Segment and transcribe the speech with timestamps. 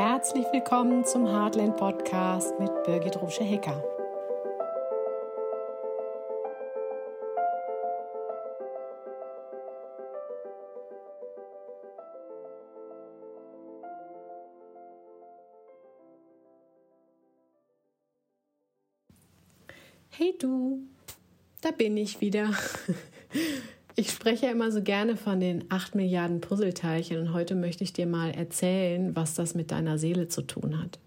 [0.00, 3.82] Herzlich willkommen zum Heartland Podcast mit Birgit Rusche-Hecker.
[20.10, 20.86] Hey du,
[21.60, 22.52] da bin ich wieder.
[23.98, 27.92] Ich spreche ja immer so gerne von den 8 Milliarden Puzzleteilchen und heute möchte ich
[27.92, 31.00] dir mal erzählen, was das mit deiner Seele zu tun hat.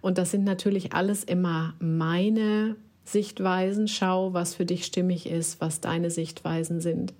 [0.00, 3.86] Und das sind natürlich alles immer meine Sichtweisen.
[3.86, 7.12] Schau, was für dich stimmig ist, was deine Sichtweisen sind.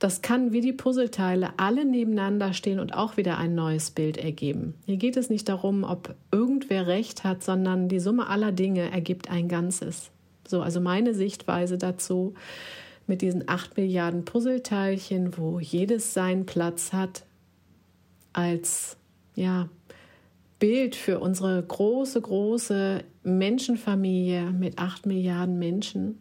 [0.00, 4.74] Das kann wie die Puzzleteile alle nebeneinander stehen und auch wieder ein neues Bild ergeben.
[4.86, 9.30] Hier geht es nicht darum, ob irgendwer recht hat, sondern die Summe aller Dinge ergibt
[9.30, 10.10] ein Ganzes.
[10.48, 12.34] So, also meine Sichtweise dazu
[13.06, 17.24] mit diesen acht Milliarden Puzzleteilchen, wo jedes seinen Platz hat,
[18.32, 18.96] als
[19.34, 19.68] ja,
[20.58, 26.18] Bild für unsere große, große Menschenfamilie mit acht Milliarden Menschen.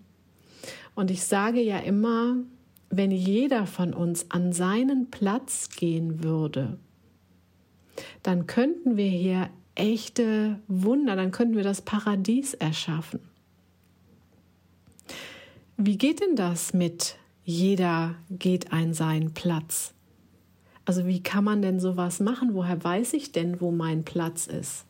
[0.93, 2.37] Und ich sage ja immer,
[2.89, 6.77] wenn jeder von uns an seinen Platz gehen würde,
[8.23, 13.19] dann könnten wir hier echte Wunder, dann könnten wir das Paradies erschaffen.
[15.77, 19.93] Wie geht denn das mit jeder geht ein seinen Platz?
[20.85, 22.53] Also wie kann man denn sowas machen?
[22.53, 24.85] Woher weiß ich denn, wo mein Platz ist?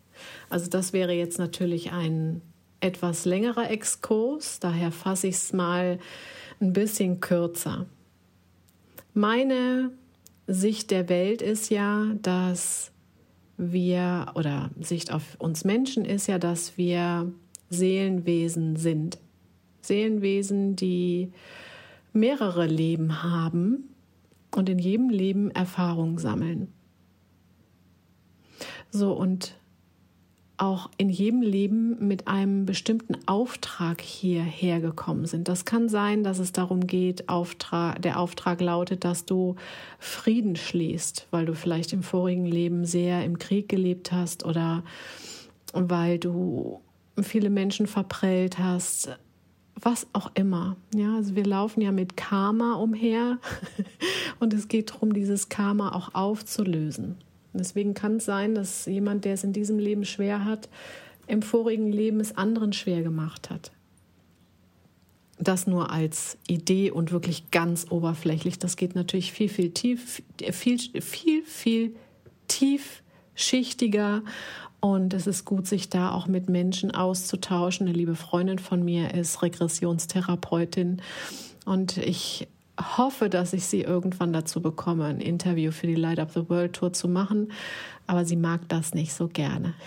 [0.50, 2.41] Also das wäre jetzt natürlich ein
[2.81, 5.97] etwas längerer Exkurs, daher fasse ich es mal
[6.61, 7.88] ein bisschen kürzer.
[9.13, 9.91] Meine
[10.45, 12.91] Sicht der Welt ist ja, dass
[13.58, 17.31] wir, oder Sicht auf uns Menschen ist ja, dass wir
[17.69, 19.17] Seelenwesen sind.
[19.88, 21.31] Seelenwesen, die
[22.14, 23.89] mehrere Leben haben
[24.55, 26.67] und in jedem Leben Erfahrungen sammeln.
[28.89, 29.56] So und
[30.58, 35.47] auch in jedem Leben mit einem bestimmten Auftrag hierher gekommen sind.
[35.47, 39.56] Das kann sein, dass es darum geht, Auftrag, der Auftrag lautet, dass du
[40.00, 44.84] Frieden schließt, weil du vielleicht im vorigen Leben sehr im Krieg gelebt hast oder
[45.74, 46.79] weil du
[47.22, 49.18] viele Menschen verprellt hast,
[49.80, 50.78] was auch immer.
[50.94, 53.38] Ja, also wir laufen ja mit Karma umher
[54.40, 57.16] und es geht darum, dieses Karma auch aufzulösen.
[57.53, 60.69] deswegen kann es sein, dass jemand, der es in diesem Leben schwer hat,
[61.28, 63.72] im vorigen Leben es anderen schwer gemacht hat.
[65.38, 68.57] Das nur als Idee und wirklich ganz oberflächlich.
[68.57, 71.96] Das geht natürlich viel, viel tief, viel, viel, viel
[73.35, 74.23] tiefschichtiger
[74.79, 77.88] und es ist gut, sich da auch mit Menschen auszutauschen.
[77.88, 81.01] Eine liebe Freundin von mir ist Regressionstherapeutin
[81.66, 82.47] und ich
[82.97, 86.74] hoffe, dass ich sie irgendwann dazu bekomme, ein Interview für die Light Up the World
[86.74, 87.51] Tour zu machen.
[88.06, 89.74] Aber sie mag das nicht so gerne.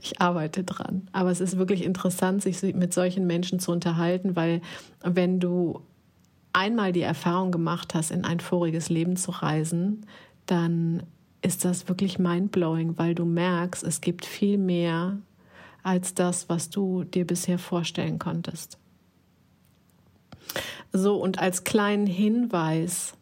[0.00, 1.08] Ich arbeite dran.
[1.10, 4.60] Aber es ist wirklich interessant, sich mit solchen Menschen zu unterhalten, weil
[5.02, 5.82] wenn du
[6.52, 10.06] einmal die Erfahrung gemacht hast, in ein voriges Leben zu reisen,
[10.46, 11.02] dann
[11.46, 15.18] ist das wirklich mindblowing, weil du merkst, es gibt viel mehr
[15.84, 18.78] als das, was du dir bisher vorstellen konntest.
[20.92, 23.14] So, und als kleinen Hinweis,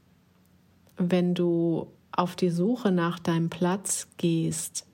[0.97, 4.87] wenn du auf die Suche nach deinem Platz gehst,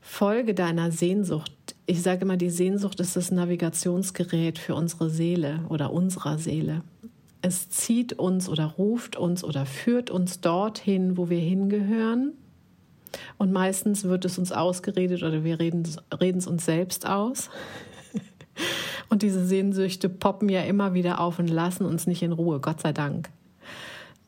[0.00, 1.52] folge deiner Sehnsucht.
[1.86, 6.82] Ich sage immer, die Sehnsucht ist das Navigationsgerät für unsere Seele oder unserer Seele
[7.42, 12.34] es zieht uns oder ruft uns oder führt uns dorthin, wo wir hingehören.
[13.38, 17.50] Und meistens wird es uns ausgeredet oder wir reden, es uns selbst aus.
[19.08, 22.80] Und diese Sehnsüchte poppen ja immer wieder auf und lassen uns nicht in Ruhe, Gott
[22.80, 23.30] sei Dank.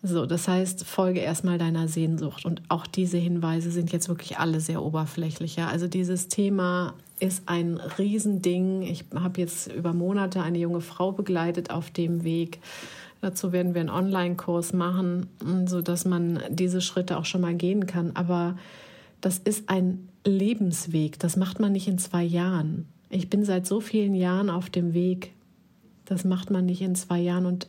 [0.04, 2.44] So, das heißt, folge erstmal deiner Sehnsucht.
[2.44, 5.54] Und auch diese Hinweise sind jetzt wirklich alle sehr oberflächlich.
[5.54, 5.68] Ja?
[5.68, 8.82] Also dieses Thema ist ein Riesending.
[8.82, 12.58] Ich habe jetzt über Monate eine junge Frau begleitet auf dem Weg.
[13.20, 15.28] Dazu werden wir einen Online-Kurs machen,
[15.66, 18.10] so dass man diese Schritte auch schon mal gehen kann.
[18.14, 18.56] Aber
[19.20, 21.20] das ist ein Lebensweg.
[21.20, 22.88] Das macht man nicht in zwei Jahren.
[23.08, 25.32] Ich bin seit so vielen Jahren auf dem Weg.
[26.06, 27.46] Das macht man nicht in zwei Jahren.
[27.46, 27.68] Und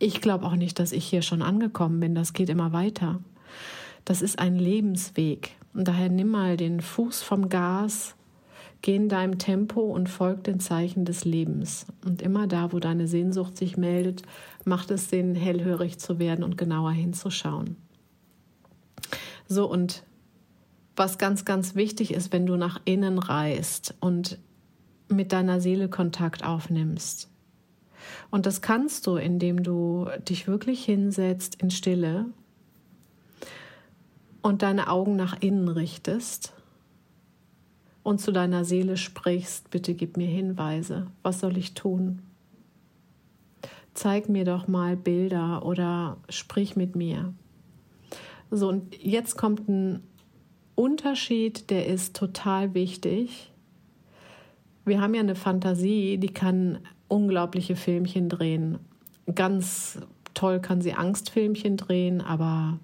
[0.00, 2.16] ich glaube auch nicht, dass ich hier schon angekommen bin.
[2.16, 3.20] Das geht immer weiter.
[4.04, 5.52] Das ist ein Lebensweg.
[5.72, 8.16] Und daher nimm mal den Fuß vom Gas
[8.82, 11.86] Geh in deinem Tempo und folg den Zeichen des Lebens.
[12.04, 14.22] Und immer da, wo deine Sehnsucht sich meldet,
[14.64, 17.76] macht es Sinn, hellhörig zu werden und genauer hinzuschauen.
[19.48, 20.02] So, und
[20.96, 24.38] was ganz, ganz wichtig ist, wenn du nach innen reist und
[25.08, 27.29] mit deiner Seele Kontakt aufnimmst.
[28.30, 32.26] Und das kannst du, indem du dich wirklich hinsetzt in Stille
[34.42, 36.54] und deine Augen nach innen richtest
[38.02, 42.22] und zu deiner Seele sprichst, bitte gib mir Hinweise, was soll ich tun?
[43.94, 47.34] Zeig mir doch mal Bilder oder sprich mit mir.
[48.50, 50.02] So, und jetzt kommt ein
[50.74, 53.52] Unterschied, der ist total wichtig.
[54.84, 56.78] Wir haben ja eine Fantasie, die kann
[57.10, 58.78] unglaubliche Filmchen drehen.
[59.34, 60.00] Ganz
[60.34, 62.78] toll kann sie Angstfilmchen drehen, aber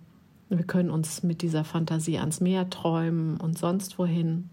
[0.48, 4.50] wir können uns mit dieser Fantasie ans Meer träumen und sonst wohin.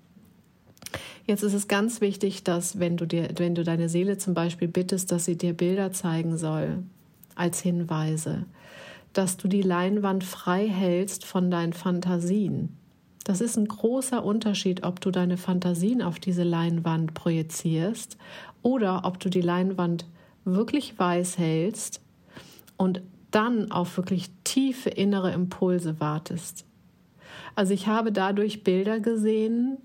[1.26, 4.68] Jetzt ist es ganz wichtig, dass wenn du dir, wenn du deine Seele zum Beispiel
[4.68, 6.84] bittest, dass sie dir Bilder zeigen soll
[7.36, 8.46] als Hinweise,
[9.14, 12.78] dass du die Leinwand frei hältst von deinen Fantasien.
[13.24, 18.18] Das ist ein großer Unterschied, ob du deine Fantasien auf diese Leinwand projizierst
[18.62, 20.06] oder ob du die Leinwand
[20.44, 22.02] wirklich weiß hältst
[22.76, 26.66] und dann auf wirklich tiefe innere Impulse wartest.
[27.56, 29.78] Also ich habe dadurch Bilder gesehen,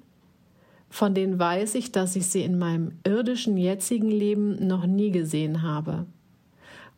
[0.90, 5.62] von denen weiß ich, dass ich sie in meinem irdischen jetzigen Leben noch nie gesehen
[5.62, 6.06] habe.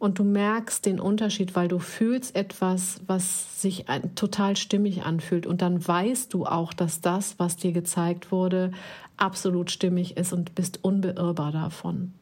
[0.01, 5.47] Und du merkst den Unterschied, weil du fühlst etwas, was sich total stimmig anfühlt.
[5.47, 8.73] Und dann weißt du auch, dass das, was dir gezeigt wurde,
[9.19, 12.15] absolut stimmig ist und bist unbeirrbar davon.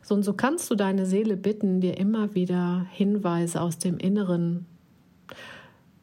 [0.00, 4.64] So und so kannst du deine Seele bitten, dir immer wieder Hinweise aus dem Inneren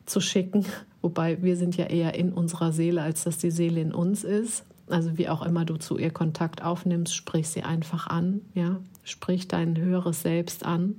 [0.06, 0.68] zu schicken,
[1.01, 4.65] wobei wir sind ja eher in unserer Seele, als dass die Seele in uns ist.
[4.91, 9.47] Also wie auch immer du zu ihr Kontakt aufnimmst, sprich sie einfach an, ja, sprich
[9.47, 10.95] dein höheres Selbst an.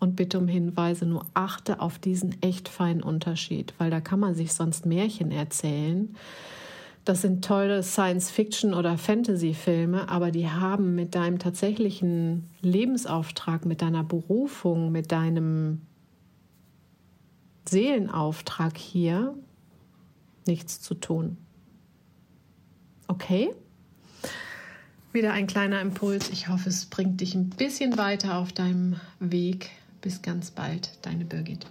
[0.00, 4.34] Und bitte um Hinweise, nur achte auf diesen echt feinen Unterschied, weil da kann man
[4.34, 6.14] sich sonst Märchen erzählen.
[7.04, 14.04] Das sind tolle Science-Fiction- oder Fantasy-Filme, aber die haben mit deinem tatsächlichen Lebensauftrag, mit deiner
[14.04, 15.80] Berufung, mit deinem
[17.68, 19.34] Seelenauftrag hier
[20.46, 21.38] nichts zu tun.
[23.08, 23.52] Okay?
[25.12, 26.30] Wieder ein kleiner Impuls.
[26.30, 29.70] Ich hoffe, es bringt dich ein bisschen weiter auf deinem Weg.
[30.00, 31.66] Bis ganz bald, deine Birgit.